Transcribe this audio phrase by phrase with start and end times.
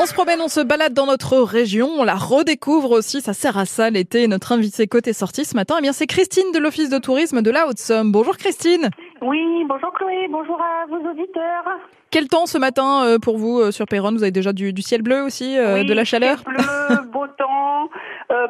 [0.00, 3.58] On se promène, on se balade dans notre région, on la redécouvre aussi, ça sert
[3.58, 4.28] à ça l'été.
[4.28, 7.50] Notre invité côté sortie ce matin, eh bien c'est Christine de l'Office de tourisme de
[7.50, 8.12] la Haute-Somme.
[8.12, 8.90] Bonjour Christine.
[9.22, 11.64] Oui, bonjour Chloé, bonjour à vos auditeurs.
[12.10, 15.02] Quel temps ce matin euh, pour vous euh, sur Péronne Vous avez déjà du, ciel
[15.02, 16.38] bleu aussi, euh, de la chaleur?
[16.38, 17.90] ciel bleu, beau temps,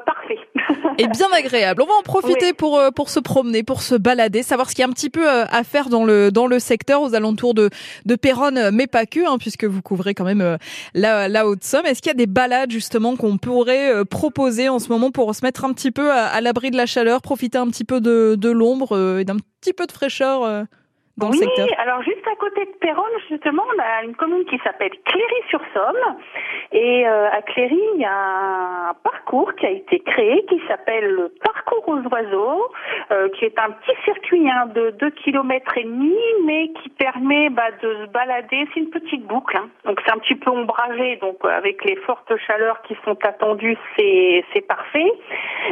[0.06, 0.38] parfait.
[0.98, 1.82] Et bien agréable.
[1.82, 4.84] On va en profiter pour pour se promener, pour se balader, savoir ce qu'il y
[4.84, 7.70] a un petit peu à faire dans le dans le secteur aux alentours de
[8.04, 10.58] de Péronne, mais pas que, hein, puisque vous couvrez quand même
[10.94, 11.86] la, la Haute-Somme.
[11.86, 15.44] Est-ce qu'il y a des balades justement qu'on pourrait proposer en ce moment pour se
[15.44, 18.50] mettre un petit peu à, l'abri de la chaleur, profiter un petit peu de, de
[18.50, 20.66] l'ombre et d'un petit peu de fraîcheur
[21.20, 26.16] oui, alors juste à côté de Péronne, justement, on a une commune qui s'appelle Cléry-sur-Somme.
[26.72, 31.10] Et euh, à Cléry, il y a un parcours qui a été créé qui s'appelle
[31.10, 32.70] le parcours aux oiseaux,
[33.10, 37.50] euh, qui est un petit circuit hein, de 2 km et demi, mais qui permet
[37.50, 38.68] bah, de se balader.
[38.72, 39.68] C'est une petite boucle, hein.
[39.86, 43.76] donc c'est un petit peu ombragé, donc euh, avec les fortes chaleurs qui sont attendues,
[43.96, 45.10] c'est c'est parfait.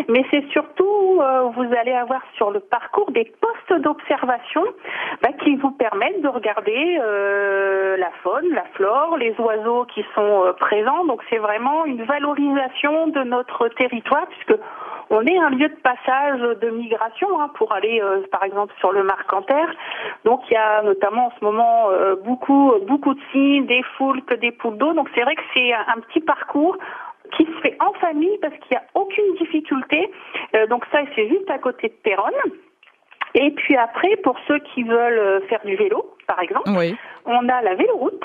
[0.08, 1.20] Mais c'est surtout,
[1.54, 4.64] vous allez avoir sur le parcours des postes d'observation
[5.22, 10.44] bah, qui vous permettent de regarder euh, la faune, la flore, les oiseaux qui sont
[10.44, 11.04] euh, présents.
[11.04, 14.60] Donc c'est vraiment une valorisation de notre territoire puisque
[15.10, 18.92] on est un lieu de passage de migration hein, pour aller euh, par exemple sur
[18.92, 19.72] le Marcanterre.
[20.24, 21.88] Donc il y a notamment en ce moment
[22.24, 24.92] beaucoup beaucoup de cygnes, des foules, que des poules d'eau.
[24.92, 26.76] Donc c'est vrai que c'est un, petit parcours
[27.36, 30.10] qui se fait en famille parce qu'il n'y a aucune difficulté.
[30.68, 32.32] donc ça, c'est juste à côté de Péronne.
[33.36, 36.70] Et puis après, pour ceux qui veulent euh, faire du vélo, par exemple,
[37.26, 38.24] on a la véloroute.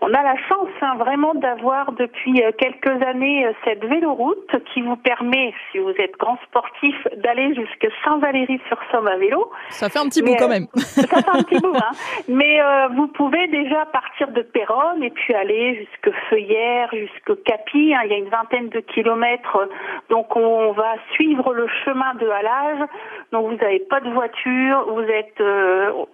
[0.00, 4.82] On a la chance hein, vraiment d'avoir depuis euh, quelques années euh, cette véloroute qui
[4.82, 9.50] vous permet, si vous êtes grand sportif, d'aller jusque Saint-Valéry-sur-Somme à vélo.
[9.70, 10.66] Ça fait un petit bout quand même.
[10.74, 11.92] ça fait un petit bout, hein.
[12.28, 12.58] Mais
[12.94, 17.94] vous pouvez déjà partir de Péronne et puis aller jusque Feuillères, jusque Capi.
[17.94, 18.00] Hein.
[18.04, 19.68] Il y a une vingtaine de kilomètres.
[20.10, 22.88] Donc on va suivre le chemin de halage.
[23.30, 24.84] Donc vous n'avez pas de voiture.
[24.88, 25.42] Vous êtes,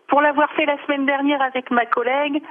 [0.08, 2.42] pour l'avoir fait la semaine dernière avec ma collègue.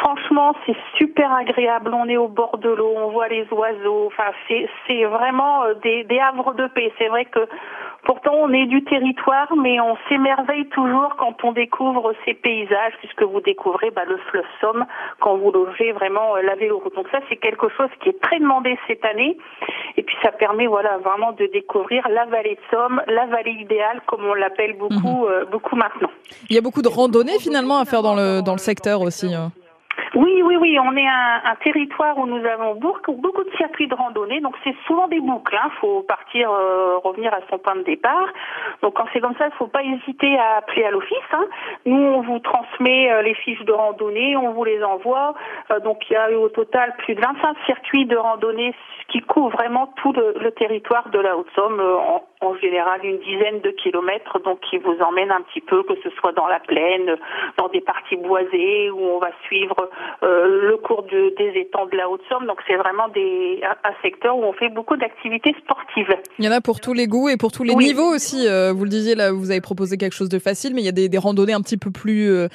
[0.00, 1.92] Franchement, c'est super agréable.
[1.94, 4.06] On est au bord de l'eau, on voit les oiseaux.
[4.06, 6.92] Enfin, c'est vraiment euh, des, des havres de paix.
[6.98, 7.40] C'est vrai que
[8.04, 13.22] pourtant on est du territoire, mais on s'émerveille toujours quand on découvre ces paysages, puisque
[13.22, 14.86] vous découvrez bah, le fleuve Somme
[15.20, 16.94] quand vous logez vraiment euh, la véloroute.
[16.94, 19.36] Donc ça, c'est quelque chose qui est très demandé cette année.
[19.96, 24.00] Et puis ça permet voilà vraiment de découvrir la vallée de Somme, la vallée idéale
[24.06, 25.30] comme on l'appelle beaucoup mhm.
[25.30, 26.10] euh, beaucoup maintenant.
[26.48, 29.34] Il y a beaucoup de randonnées finalement à faire dans le dans le secteur aussi.
[30.16, 34.40] Oui, oui, oui, on est un, territoire où nous avons beaucoup, de circuits de randonnée,
[34.40, 35.54] donc c'est souvent des boucles.
[35.54, 35.70] Il hein.
[35.80, 38.26] faut partir, euh, revenir à son point de départ.
[38.82, 41.16] Donc quand c'est comme ça, il ne faut pas hésiter à appeler à l'office.
[41.32, 41.44] Hein.
[41.86, 45.34] Nous, on vous transmet euh, les fiches de randonnée, on vous les envoie.
[45.70, 48.74] Euh, donc il y a eu au total plus de 25 circuits de randonnée
[49.08, 53.70] qui couvrent vraiment tout le, territoire de la Haute-Somme, en, en, général une dizaine de
[53.70, 57.16] kilomètres, donc qui vous emmènent un petit peu, que ce soit dans la plaine,
[57.56, 59.74] dans des parties boisées, où on va suivre
[60.22, 62.46] le cours de, des étangs de la Haute-Somme.
[62.46, 66.14] Donc c'est vraiment des, un, secteur où on fait beaucoup d'activités sportives.
[66.38, 68.46] Il y en a pour tous les goûts et pour tous les niveaux aussi.
[68.46, 70.88] Euh, vous le disiez là, vous avez proposé quelque chose de facile, mais il y
[70.88, 72.48] a des, des randonnées un petit peu plus euh,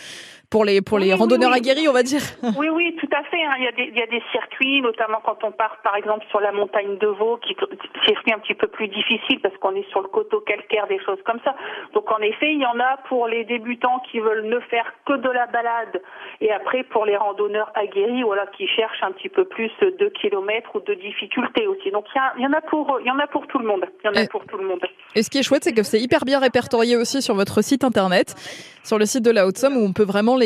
[0.56, 2.22] pour les pour les randonneurs aguerris, on va dire.
[2.58, 3.44] Oui, oui, tout à fait.
[3.44, 3.56] Hein.
[3.58, 6.26] Il, y a des, il y a des circuits, notamment quand on part, par exemple,
[6.30, 9.76] sur la montagne de Vaud, qui est circuit un petit peu plus difficile parce qu'on
[9.76, 11.56] est sur le coteau calcaire, des choses comme ça.
[11.94, 15.18] Donc, en effet, il y en a pour les débutants qui veulent ne faire que
[15.18, 16.02] de la balade,
[16.40, 20.70] et après pour les randonneurs aguerris, voilà, qui cherchent un petit peu plus de kilomètres
[20.76, 21.92] ou de difficultés aussi.
[21.92, 22.06] Donc,
[22.38, 23.86] il y, en a pour, il y en a pour tout le monde.
[24.04, 24.86] Il y en a et, pour tout le monde.
[25.16, 27.84] Et ce qui est chouette, c'est que c'est hyper bien répertorié aussi sur votre site
[27.84, 28.36] internet,
[28.84, 30.45] sur le site de la Haute-Somme, où on peut vraiment les,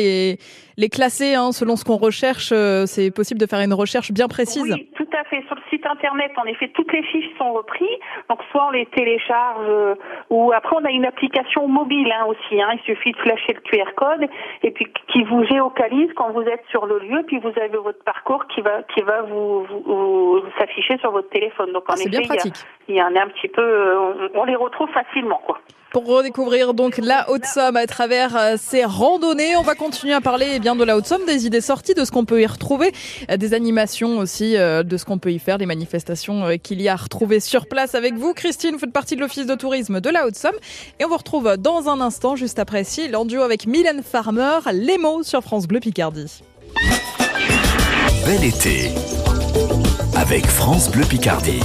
[0.76, 2.50] les classer hein, selon ce qu'on recherche.
[2.52, 4.74] Euh, c'est possible de faire une recherche bien précise.
[5.30, 5.42] Fait.
[5.46, 7.88] Sur le site internet, en effet, toutes les fiches sont reprises.
[8.28, 9.94] Donc, soit on les télécharge, euh,
[10.28, 12.60] ou après, on a une application mobile hein, aussi.
[12.60, 12.70] Hein.
[12.74, 14.28] Il suffit de flasher le QR code
[14.62, 17.22] et puis qui vous géocalise quand vous êtes sur le lieu.
[17.26, 21.72] Puis vous avez votre parcours qui va qui va vous, vous, s'afficher sur votre téléphone.
[21.72, 22.56] Donc, en ah, effet, bien pratique.
[22.88, 25.58] il y, a, un petit peu, euh, on, on les retrouve facilement, quoi.
[25.92, 30.46] Pour redécouvrir donc la Haute-Somme à travers euh, ces randonnées, on va continuer à parler
[30.54, 32.92] eh bien de la Haute-Somme, des idées sorties, de ce qu'on peut y retrouver,
[33.36, 36.96] des animations aussi, de ce qu'on peut y faire, des manifestations qu'il y a à
[36.96, 38.34] retrouver sur place avec vous.
[38.34, 40.56] Christine, vous faites partie de l'Office de tourisme de la Haute-Somme
[40.98, 44.58] et on vous retrouve dans un instant, juste après ci, en duo avec Mylène Farmer,
[44.72, 46.42] les mots sur France Bleu Picardie.
[48.24, 48.90] Bel été
[50.16, 51.60] avec France Bleu Picardie.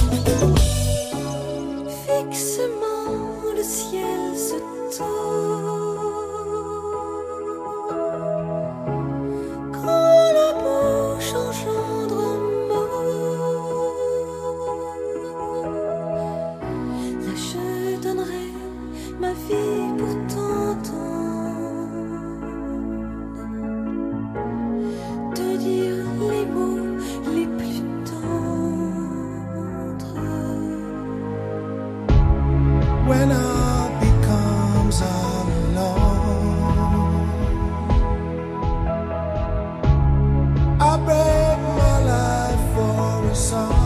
[33.06, 37.28] when all becomes all alone.
[40.80, 43.76] I break my life for a song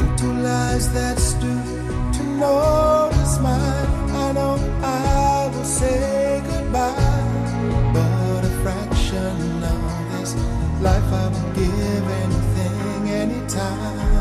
[0.00, 1.66] into lies that stoop
[2.16, 4.10] to notice mine.
[4.24, 9.80] I know I will say goodbye, but a fraction of
[10.12, 10.34] this
[10.80, 14.11] life I would give anything, anytime.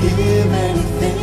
[0.00, 1.17] give anything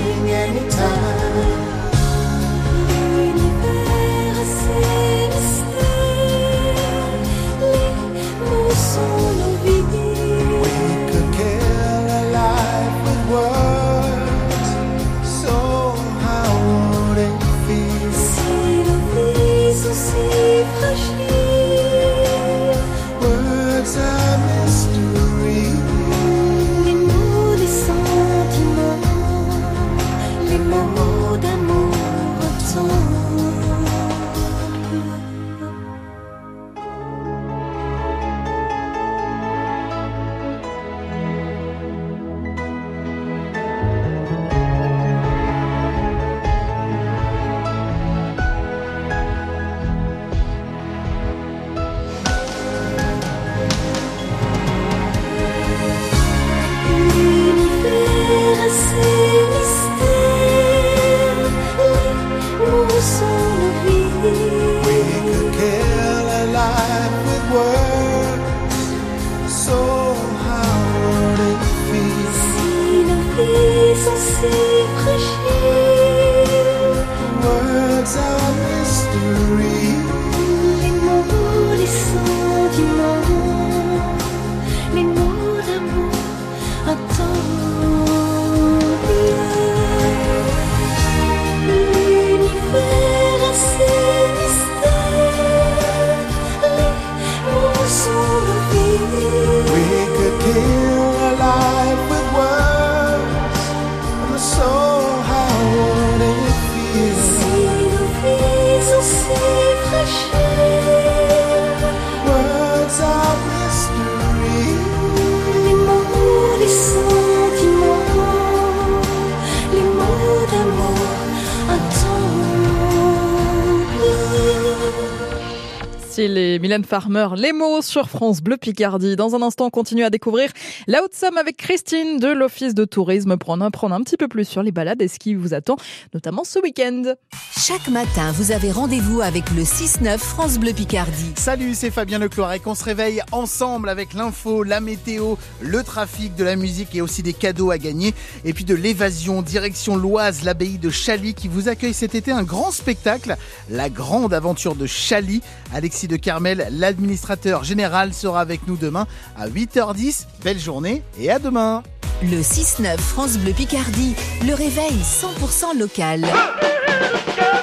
[126.27, 129.15] les Mylène Farmer, les mots sur France Bleu Picardie.
[129.15, 130.51] Dans un instant, on continue à découvrir
[130.87, 134.27] la haute somme avec Christine de l'Office de tourisme pour en apprendre un petit peu
[134.27, 135.75] plus sur les balades et ce qui vous attend,
[136.13, 137.15] notamment ce week-end.
[137.57, 141.33] Chaque matin, vous avez rendez-vous avec le 6-9 France Bleu Picardie.
[141.35, 142.65] Salut, c'est Fabien Leclorec.
[142.67, 147.23] On se réveille ensemble avec l'info, la météo, le trafic, de la musique et aussi
[147.23, 148.13] des cadeaux à gagner.
[148.43, 152.43] Et puis de l'évasion, direction l'Oise, l'abbaye de Chaly qui vous accueille cet été un
[152.43, 153.35] grand spectacle,
[153.69, 155.41] la grande aventure de Chaly.
[155.73, 160.25] Alexis de Carmel, l'administrateur général, sera avec nous demain à 8h10.
[160.43, 161.81] Belle journée et à demain.
[162.21, 166.25] Le 6-9 France Bleu Picardie, le réveil 100% local.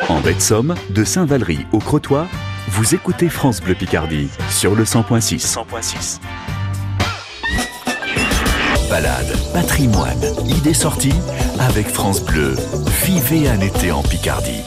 [0.09, 2.27] En de Somme, de Saint-Valery au Crotoy,
[2.69, 5.41] vous écoutez France Bleu Picardie sur le 100.6.
[5.41, 6.21] 100.6.
[8.91, 11.15] Balade, patrimoine, idées sorties
[11.59, 12.55] avec France Bleu.
[13.07, 14.63] Vivez un été en Picardie.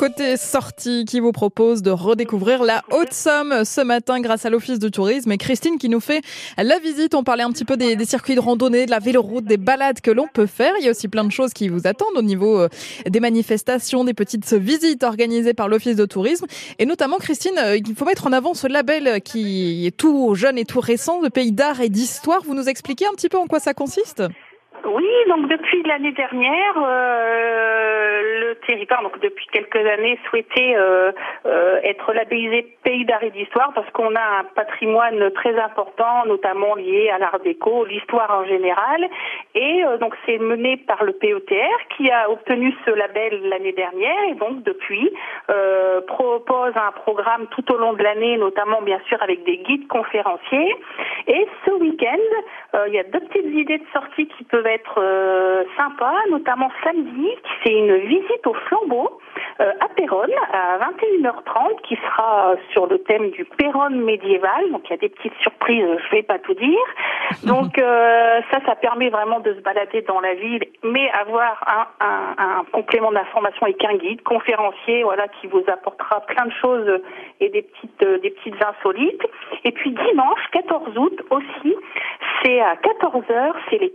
[0.00, 4.88] Côté sortie qui vous propose de redécouvrir la Haute-Somme ce matin grâce à l'Office de
[4.88, 6.22] tourisme et Christine qui nous fait
[6.56, 7.14] la visite.
[7.14, 10.10] On parlait un petit peu des, circuits de randonnée, de la véloroute, des balades que
[10.10, 10.72] l'on peut faire.
[10.78, 12.70] Il y a aussi plein de choses qui vous attendent au niveau euh,
[13.10, 16.46] des manifestations, des petites visites organisées par l'Office de tourisme.
[16.78, 20.56] Et notamment, Christine, euh, il faut mettre en avant ce label qui est tout jeune
[20.56, 22.40] et tout récent de pays d'art et d'histoire.
[22.46, 24.22] Vous nous expliquez un petit peu en quoi ça consiste?
[24.92, 31.12] Oui, donc depuis l'année dernière, euh, le territoire, donc depuis quelques années, souhaitait euh,
[31.46, 36.74] euh, être labellisé pays d'art et d'histoire parce qu'on a un patrimoine très important, notamment
[36.74, 39.08] lié à l'art déco, l'histoire en général.
[39.54, 44.34] Et donc c'est mené par le PETR qui a obtenu ce label l'année dernière et
[44.34, 45.12] donc depuis
[46.06, 50.74] propose un programme tout au long de l'année, notamment bien sûr avec des guides conférenciers.
[51.26, 55.64] Et ce week-end, il y a deux petites idées de sortie qui peuvent être euh,
[55.76, 57.28] sympa, notamment samedi,
[57.62, 59.20] c'est une visite au flambeau
[59.60, 64.70] euh, à Péronne à 21h30 qui sera sur le thème du Péronne médiéval.
[64.72, 66.78] Donc il y a des petites surprises, je vais pas tout dire.
[67.44, 72.06] Donc euh, ça, ça permet vraiment de se balader dans la ville, mais avoir un,
[72.06, 77.02] un, un complément d'information avec un guide conférencier, voilà, qui vous apportera plein de choses
[77.40, 79.26] et des petites des petites insolites.
[79.64, 81.76] Et puis dimanche 14 août aussi,
[82.42, 83.92] c'est à 14h, c'est les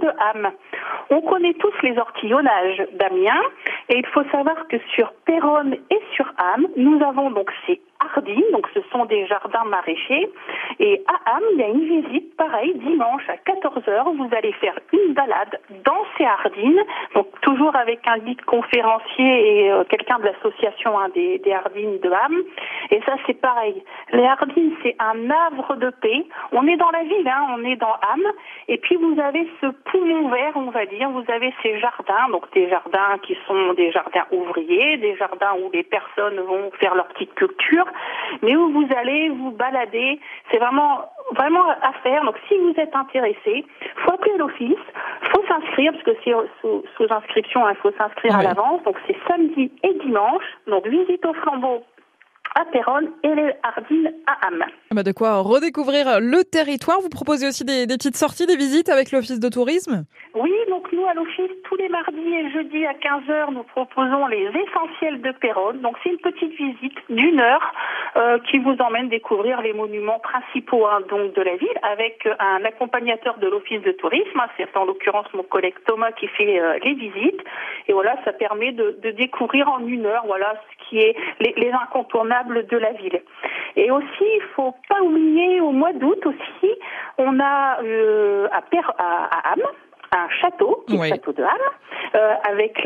[0.00, 0.50] De Ham.
[1.10, 3.42] On connaît tous les ortillonnages d'Amiens
[3.88, 7.80] et il faut savoir que sur Péronne et sur Ham, nous avons donc ces
[8.52, 10.30] Donc ce sont des jardins maraîchers.
[10.80, 14.78] Et à Ham, il y a une visite, pareil, dimanche à 14h, vous allez faire
[14.92, 16.82] une balade dans ces Ardines,
[17.14, 21.98] donc toujours avec un guide conférencier et euh, quelqu'un de l'association hein, des, des Ardines
[22.00, 22.42] de Ham.
[22.90, 23.82] Et ça, c'est pareil.
[24.12, 26.24] Les Ardines, c'est un havre de paix.
[26.52, 28.22] On est dans la ville, hein, on est dans Ham.
[28.68, 31.10] Et puis, vous avez ce poumon vert, on va dire.
[31.10, 35.70] Vous avez ces jardins, donc des jardins qui sont des jardins ouvriers, des jardins où
[35.72, 37.85] les personnes vont faire leur petite culture
[38.42, 40.20] mais où vous allez vous balader.
[40.50, 42.24] C'est vraiment vraiment à faire.
[42.24, 43.64] Donc, si vous êtes intéressé,
[43.96, 44.84] faut appeler l'office,
[45.32, 48.82] faut s'inscrire parce que c'est sous, inscription, il faut s'inscrire à l'avance.
[48.84, 50.44] Donc, c'est samedi et dimanche.
[50.66, 51.82] Donc, visite au flambeau
[52.54, 54.64] à Péronne et les Ardines à Ham.
[54.88, 57.00] Ah bah de quoi redécouvrir le territoire.
[57.00, 60.04] Vous proposez aussi des, petites sorties, des visites avec l'Office de tourisme?
[60.34, 64.46] Oui, donc nous à l'Office, tous les mardis et jeudis à 15h, nous proposons les
[64.46, 65.80] essentiels de Péronne.
[65.80, 67.72] Donc c'est une petite visite d'une heure
[68.16, 72.64] euh, qui vous emmène découvrir les monuments principaux hein, donc de la ville avec un
[72.64, 74.38] accompagnateur de l'Office de tourisme.
[74.38, 77.42] Hein, c'est en l'occurrence mon collègue Thomas qui fait euh, les visites.
[77.88, 81.54] Et voilà, ça permet de, de, découvrir en une heure voilà ce qui est les,
[81.56, 83.20] les incontournables de la ville.
[83.74, 86.72] Et aussi, il faut pas oublier, au mois d'août aussi,
[87.18, 89.60] on a euh, à, per à, Ham,
[90.12, 91.58] un château, le château de Ham,
[92.14, 92.82] euh, avec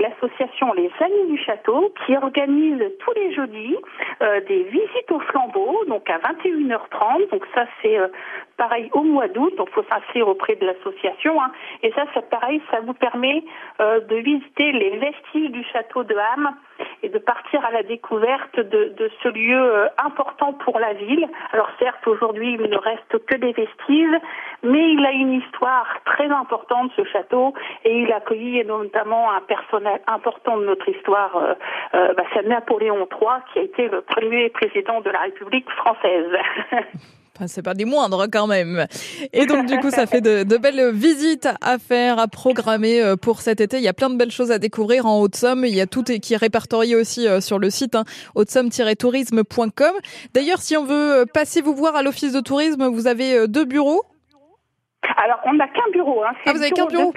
[0.00, 3.76] l'association les Amis du Château, qui organise tous les jeudis
[4.22, 7.30] euh, des visites au flambeau, donc à 21h30.
[7.30, 7.98] Donc ça, c'est
[8.62, 9.52] pareil au mois d'août.
[9.56, 11.42] Donc, faut s'inscrire auprès de l'association.
[11.42, 11.50] Hein.
[11.82, 13.42] Et ça, c'est pareil, ça vous permet
[13.80, 16.54] euh, de visiter les vestiges du château de Ham
[17.02, 21.26] et de partir à la découverte de, ce lieu euh, important pour la ville.
[21.52, 24.20] Alors certes, aujourd'hui, il ne reste que des vestiges,
[24.62, 27.54] mais il a une histoire très importante, ce château,
[27.84, 31.54] et il a accueilli notamment un personnel important de notre histoire, euh,
[31.94, 36.30] euh, bah, c'est Napoléon III, qui a été le premier président de la République française.
[37.46, 38.86] c'est pas des moindres quand même.
[39.32, 43.16] Et donc du coup, ça fait de, de, belles visites à faire, à programmer euh,
[43.16, 43.78] pour cet été.
[43.78, 45.64] Il y a plein de belles choses à découvrir en Haute-Somme.
[45.64, 49.92] Il y a tout qui est répertorié aussi euh, sur le site hein, haute-somme-tourisme.com.
[50.34, 54.02] D'ailleurs, si on veut passer vous voir à l'office de tourisme, vous avez deux bureaux.
[55.16, 56.22] Alors, on n'a qu'un bureau.
[56.24, 56.32] Hein.
[56.46, 57.12] Ah, vous qu'un bureau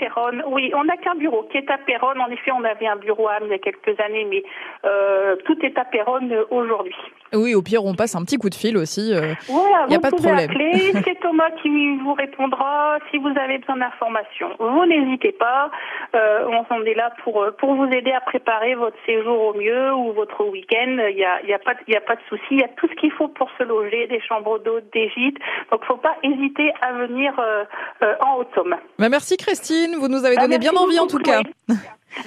[0.48, 2.20] Oui, on n'a qu'un bureau qui est à Péronne.
[2.20, 4.44] En effet, on avait un bureau à il y a quelques années, mais
[4.86, 6.96] euh, tout est à Péronne aujourd'hui.
[7.34, 9.14] Oui, au pire, on passe un petit coup de fil aussi.
[9.14, 10.50] Euh, il n'y a pas de problème.
[11.06, 12.98] C'est Thomas qui vous répondra.
[13.12, 15.70] Si vous avez besoin d'informations, vous n'hésitez pas.
[16.16, 19.94] Euh, on est là pour euh, pour vous aider à préparer votre séjour au mieux
[19.94, 20.98] ou votre week-end.
[21.10, 22.44] Il n'y a, y a pas il a pas de souci.
[22.52, 25.38] Il y a tout ce qu'il faut pour se loger, des chambres d'hôtes, des gîtes.
[25.72, 27.66] Donc, faut pas hésiter à venir euh, euh
[28.22, 28.76] en Haute-Somme.
[29.00, 29.96] Bah, merci Christine.
[30.00, 31.42] Vous nous avez bah, donné bien envie en tout cas.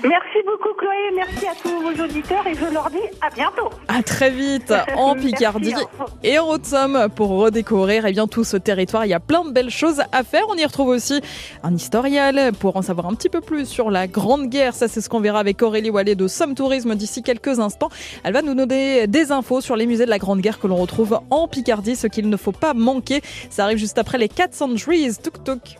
[0.02, 3.70] Merci beaucoup Chloé, merci à tous vos auditeurs et je leur dis à bientôt.
[3.88, 5.74] À très vite en Picardie
[6.22, 9.06] et en Haute-Somme pour redécouvrir et eh bien, tout ce territoire.
[9.06, 10.44] Il y a plein de belles choses à faire.
[10.50, 11.20] On y retrouve aussi
[11.62, 14.74] un historial pour en savoir un petit peu plus sur la Grande Guerre.
[14.74, 17.88] Ça c'est ce qu'on verra avec Aurélie Wallet de Somme Tourisme d'ici quelques instants.
[18.24, 20.76] Elle va nous donner des infos sur les musées de la Grande Guerre que l'on
[20.76, 23.22] retrouve en Picardie, ce qu'il ne faut pas manquer.
[23.50, 25.16] Ça arrive juste après les 4 Centuries.
[25.22, 25.78] Tuk tuk.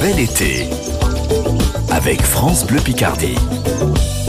[0.00, 0.68] Bel été
[1.96, 3.36] avec France Bleu Picardie.